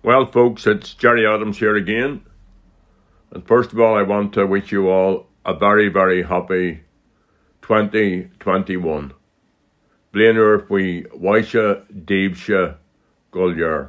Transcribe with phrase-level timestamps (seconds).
[0.00, 2.24] Well, folks, it's Gerry Adams here again.
[3.32, 6.84] And first of all, I want to wish you all a very, very happy
[7.62, 9.12] 2021.
[10.14, 12.76] Blainer we Waisha Devsha
[13.32, 13.88] Gulyar.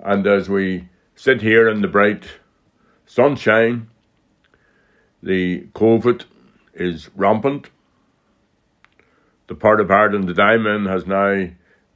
[0.00, 2.24] And as we sit here in the bright
[3.06, 3.88] sunshine,
[5.22, 6.24] the COVID
[6.74, 7.70] is rampant.
[9.46, 11.50] The part of Ireland that I'm in has now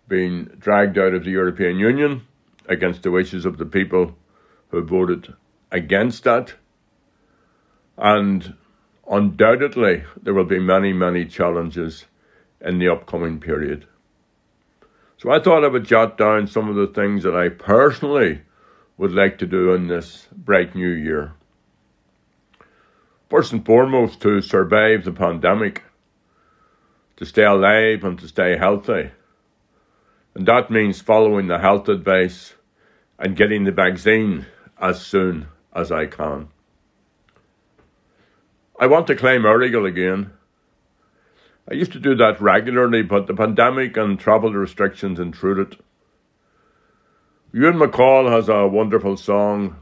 [0.07, 2.28] been dragged out of the European Union
[2.69, 4.17] against the wishes of the people
[4.69, 5.35] who voted
[5.73, 6.55] against that.
[7.97, 8.55] And
[9.11, 12.05] undoubtedly, there will be many, many challenges
[12.61, 13.87] in the upcoming period.
[15.17, 18.43] So I thought I would jot down some of the things that I personally
[18.97, 21.33] would like to do in this bright new year.
[23.29, 25.83] First and foremost, to survive the pandemic,
[27.17, 29.11] to stay alive and to stay healthy.
[30.35, 32.55] And that means following the health advice
[33.19, 34.47] and getting the vaccine
[34.81, 36.49] as soon as I can.
[38.81, 40.33] I want to claim Errigal again.
[41.71, 45.79] I used to do that regularly, but the pandemic and travel restrictions intruded.
[47.53, 49.77] Ewan MacColl has a wonderful song,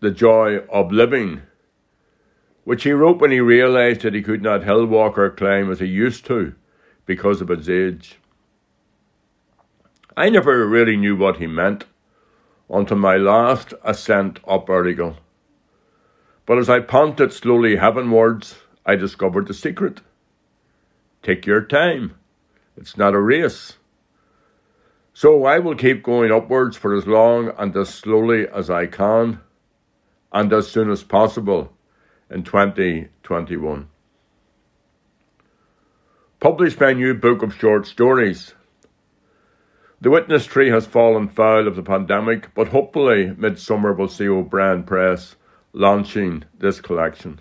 [0.00, 1.42] The Joy of Living,
[2.64, 5.80] which he wrote when he realised that he could not hill walk or climb as
[5.80, 6.54] he used to
[7.06, 8.18] because of his age.
[10.16, 11.84] I never really knew what he meant
[12.70, 15.16] until my last ascent up Errigal.
[16.46, 20.00] But as I ponted slowly heavenwards, I discovered the secret.
[21.22, 22.14] Take your time.
[22.76, 23.74] It's not a race.
[25.12, 29.40] So I will keep going upwards for as long and as slowly as I can,
[30.32, 31.72] and as soon as possible
[32.30, 33.88] in 2021.
[36.38, 38.54] Published my new book of short stories,
[40.02, 44.82] the witness tree has fallen foul of the pandemic, but hopefully midsummer will see O'Brien
[44.82, 45.36] Press
[45.74, 47.40] launching this collection.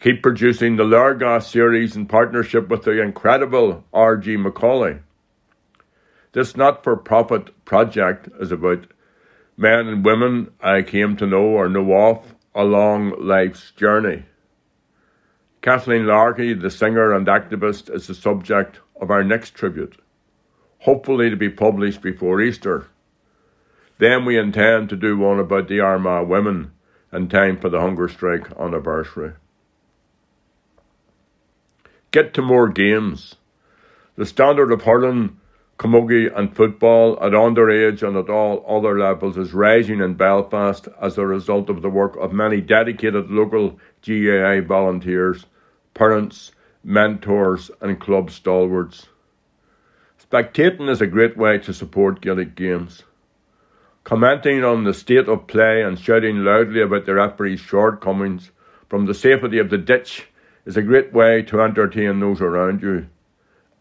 [0.00, 4.36] Keep producing the Lurgas series in partnership with the incredible R.G.
[4.36, 5.00] Macaulay.
[6.30, 8.86] This not for profit project is about
[9.56, 14.26] men and women I came to know or know of along life's journey.
[15.60, 20.00] Kathleen Larkey, the singer and activist, is the subject of our next tribute
[20.80, 22.86] hopefully to be published before Easter.
[23.98, 26.72] Then we intend to do one about the Armagh women
[27.12, 29.32] in time for the hunger strike anniversary.
[32.10, 33.34] Get to more games.
[34.16, 35.38] The standard of hurling,
[35.78, 41.18] camogie, and football at underage and at all other levels is rising in Belfast as
[41.18, 45.46] a result of the work of many dedicated local GAA volunteers,
[45.94, 46.52] parents,
[46.82, 49.08] mentors, and club stalwarts.
[50.30, 53.02] Spectating is a great way to support Gaelic games.
[54.04, 58.50] Commenting on the state of play and shouting loudly about the referee's shortcomings
[58.90, 60.26] from the safety of the ditch
[60.66, 63.08] is a great way to entertain those around you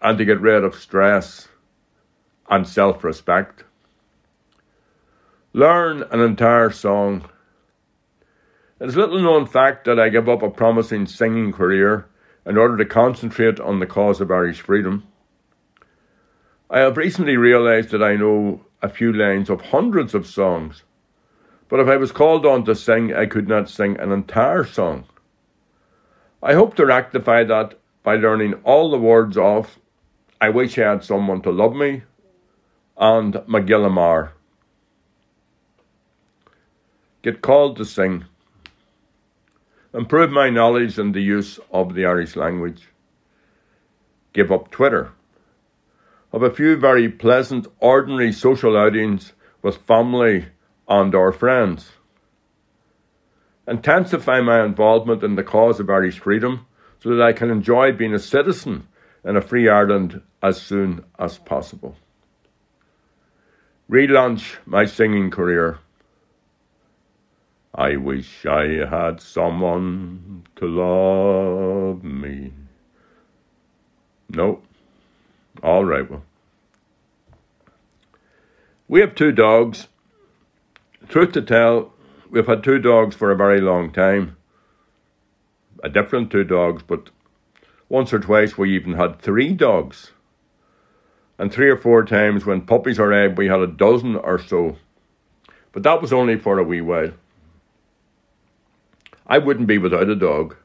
[0.01, 1.49] and to get rid of stress
[2.49, 3.65] and self respect.
[5.51, 7.29] Learn an entire song.
[8.79, 12.07] It is a little known fact that I gave up a promising singing career
[12.45, 15.03] in order to concentrate on the cause of Irish freedom.
[16.69, 20.83] I have recently realised that I know a few lines of hundreds of songs,
[21.69, 25.05] but if I was called on to sing, I could not sing an entire song.
[26.43, 29.79] I hope to rectify that by learning all the words of
[30.41, 32.03] I Wish I Had Someone to Love Me
[32.97, 34.33] and Mo Ghile Mear.
[37.21, 38.25] Get called to sing.
[39.93, 42.89] Improve my knowledge and the use of the Irish language.
[44.33, 45.13] Give up Twitter
[46.31, 50.47] of a few very pleasant, ordinary social outings with family
[50.87, 51.91] and our friends.
[53.67, 56.65] Intensify my involvement in the cause of Irish freedom
[56.99, 58.87] so that I can enjoy being a citizen
[59.25, 61.95] in a free Ireland as soon as possible.
[63.89, 65.79] Relaunch my singing career.
[67.73, 72.53] I wish I had someone to love me.
[74.29, 74.61] No,
[75.63, 76.23] all right, well.
[78.87, 79.87] We have two dogs.
[81.09, 81.93] Truth to tell,
[82.29, 84.37] we've had two dogs for a very long time.
[85.83, 87.09] A different two dogs, but
[87.89, 90.11] once or twice we even had three dogs.
[91.37, 94.77] And three or four times when puppies arrived, we had a dozen or so.
[95.71, 97.11] But that was only for a wee while.
[99.27, 100.55] I wouldn't be without a dog.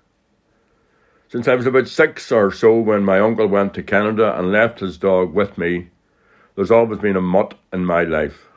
[1.32, 4.81] Since I was about six or so when my uncle went to Canada and left
[4.81, 5.88] his dog with me,
[6.55, 8.49] there's always been a mutt in my life.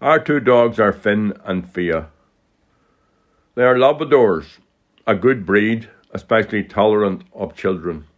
[0.00, 2.08] Our two dogs are Finn and Fia.
[3.54, 4.58] They are Labradors,
[5.06, 8.08] a good breed, especially tolerant of children.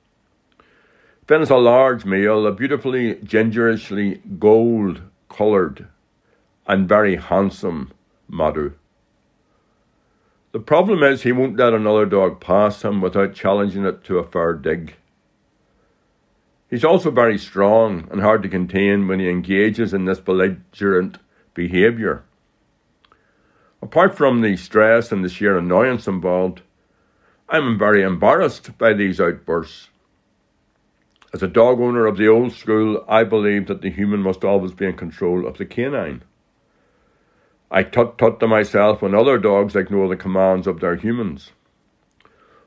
[1.29, 5.89] Finn is a large male, a beautifully gingerishly gold coloured
[6.67, 7.93] and very handsome
[8.29, 8.73] Madu.
[10.53, 14.25] The problem is he won't let another dog pass him without challenging it to a
[14.25, 14.97] fair dig.
[16.69, 21.19] He's also very strong and hard to contain when he engages in this belligerent
[21.55, 22.25] behaviour.
[23.83, 26.63] Apart from the stress and the sheer annoyance involved,
[27.49, 29.89] I'm very embarrassed by these outbursts.
[31.33, 34.73] As a dog owner of the old school, I believe that the human must always
[34.73, 36.23] be in control of the canine.
[37.71, 41.53] I tut tut to myself when other dogs ignore the commands of their humans.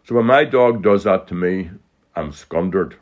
[0.06, 1.72] So when my dog does that to me,
[2.16, 2.96] I'm scundered.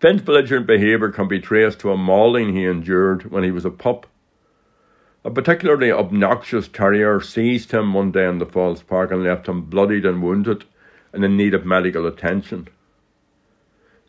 [0.00, 3.70] Finn's belligerent behaviour can be traced to a mauling he endured when he was a
[3.70, 4.06] pup.
[5.24, 9.62] A particularly obnoxious terrier seized him one day in the Falls Park and left him
[9.62, 10.64] bloodied and wounded
[11.12, 12.68] and in need of medical attention.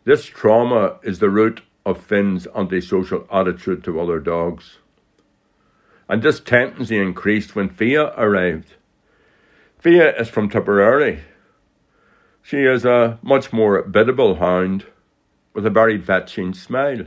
[0.04, 4.78] This trauma is the root of Finn's antisocial attitude to other dogs.
[6.08, 8.74] And this tendency increased when Fia arrived.
[9.78, 11.20] Fia is from Tipperary.
[12.42, 14.86] She is a much more biddable hound
[15.54, 17.06] with a very vetching smile.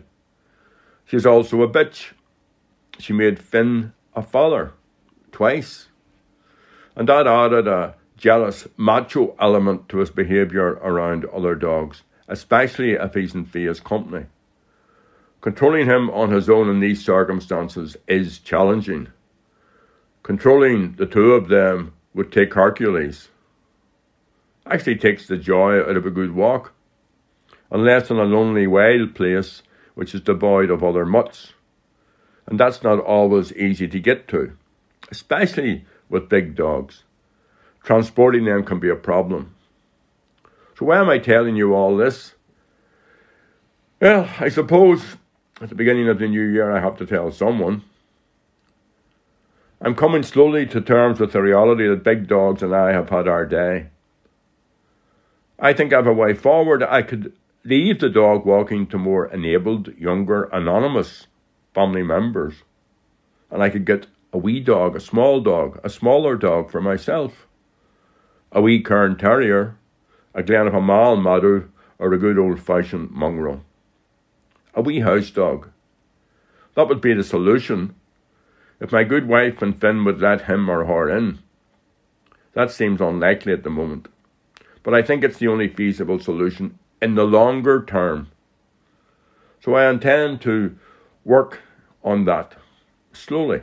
[1.05, 2.13] She's also a bitch.
[2.99, 4.73] She made Finn a father
[5.31, 5.87] twice.
[6.95, 13.13] And that added a jealous, macho element to his behaviour around other dogs, especially if
[13.13, 14.25] he's in Fia's company.
[15.47, 19.07] Controlling him on his own in these circumstances is challenging.
[20.21, 23.29] Controlling the two of them would take Hercules.
[24.65, 26.73] Actually takes the joy out of a good walk
[27.71, 29.63] unless in a lonely wild place
[29.95, 31.53] which is devoid of other mutts.
[32.45, 34.51] And that's not always easy to get to,
[35.09, 37.03] especially with big dogs.
[37.85, 39.55] Transporting them can be a problem.
[40.77, 42.33] So, why am I telling you all this?
[44.01, 45.15] Well, I suppose
[45.61, 47.83] at the beginning of the new year I have to tell someone.
[49.81, 53.27] I'm coming slowly to terms with the reality that big dogs and I have had
[53.27, 53.87] our day.
[55.59, 56.83] I think I have a way forward.
[56.83, 57.33] I could
[57.63, 61.27] leave the dog walking to more enabled, younger, anonymous
[61.73, 62.63] family members.
[63.51, 67.47] And I could get a wee dog, a small dog, a smaller dog for myself.
[68.51, 69.77] A wee Cairn Terrier,
[70.33, 71.69] a Glen of Imaal Madu,
[71.99, 73.63] or a good old fashioned mongrel.
[74.73, 75.69] A wee house dog.
[76.75, 77.95] That would be the solution
[78.79, 81.39] if my good wife and Finn would let him or her in.
[82.53, 84.07] That seems unlikely at the moment,
[84.83, 88.29] but I think it's the only feasible solution in the longer term.
[89.59, 90.77] So I intend to
[91.25, 91.61] work
[92.03, 92.55] on that
[93.13, 93.61] slowly.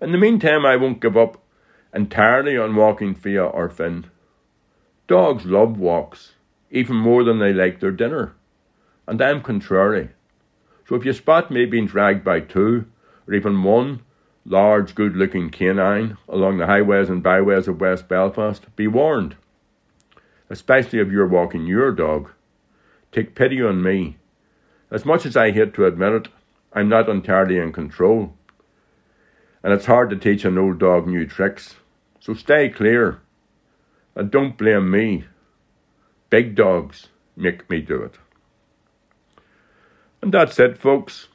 [0.00, 1.40] In the meantime, I won't give up
[1.94, 4.06] entirely on walking Fia or Finn.
[5.06, 6.32] Dogs love walks,
[6.70, 8.34] even more than they like their dinner,
[9.12, 10.08] and I'm contrary.
[10.88, 12.86] So if you spot me being dragged by two,
[13.28, 14.00] or even one,
[14.44, 19.36] large, good looking canine along the highways and byways of West Belfast, be warned
[20.52, 22.30] especially if you're walking your dog.
[23.10, 24.18] Take pity on me.
[24.90, 26.28] As much as I hate to admit it,
[26.74, 28.34] I'm not entirely in control.
[29.62, 31.76] And it's hard to teach an old dog new tricks.
[32.20, 33.22] So stay clear.
[34.14, 35.24] And don't blame me.
[36.28, 38.16] Big dogs make me do it.
[40.22, 41.28] And that's it, folks.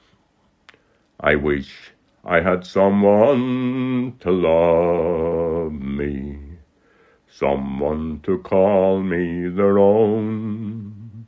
[1.20, 1.92] I wish
[2.24, 6.48] I had someone to love me
[7.38, 11.28] someone to call me their own,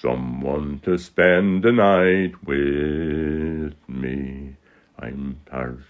[0.00, 4.56] someone to spend the night with me.
[4.98, 5.84] I'm tired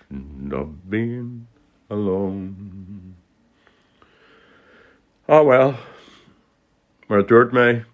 [0.52, 1.46] of being
[1.88, 3.14] alone.
[5.28, 5.78] Oh well,
[7.08, 7.84] mar dúirt mé,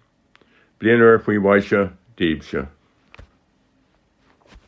[0.79, 2.61] blianaar faoi bhaise Tīpša.